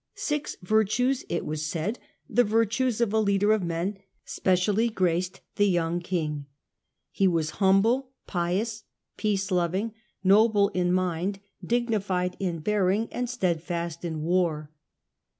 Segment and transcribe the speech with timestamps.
[0.15, 5.67] Six virtues, it was said, the virtues of a leader of men, specially graced the
[5.67, 6.47] young king:—
[7.11, 8.83] he was humble, pious,
[9.15, 9.93] peace loving,
[10.23, 14.71] noble in mind, dignified in bearing, and steadfast in war.